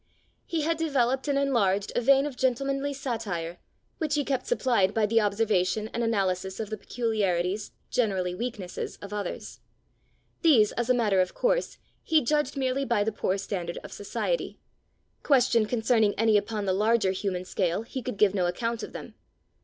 He 0.47 0.63
had 0.63 0.77
developed 0.77 1.27
and 1.27 1.37
enlarged 1.37 1.91
a 1.95 2.01
vein 2.01 2.25
of 2.25 2.35
gentlemanly 2.35 2.91
satire, 2.91 3.59
which 3.99 4.15
he 4.15 4.25
kept 4.25 4.47
supplied 4.47 4.95
by 4.95 5.05
the 5.05 5.21
observation 5.21 5.89
and 5.93 6.03
analysis 6.03 6.59
of 6.59 6.71
the 6.71 6.77
peculiarities, 6.79 7.71
generally 7.91 8.33
weaknesses, 8.33 8.97
of 8.99 9.13
others. 9.13 9.59
These, 10.41 10.71
as 10.71 10.89
a 10.89 10.95
matter 10.95 11.21
of 11.21 11.35
course, 11.35 11.77
he 12.01 12.23
judged 12.23 12.57
merely 12.57 12.83
by 12.83 13.03
the 13.03 13.11
poor 13.11 13.37
standard 13.37 13.77
of 13.83 13.91
society: 13.93 14.59
questioned 15.21 15.69
concerning 15.69 16.15
any 16.17 16.35
upon 16.35 16.65
the 16.65 16.73
larger 16.73 17.11
human 17.11 17.45
scale, 17.45 17.83
he 17.83 18.01
could 18.01 18.17
give 18.17 18.33
no 18.33 18.47
account 18.47 18.81
of 18.81 18.93
them. 18.93 19.13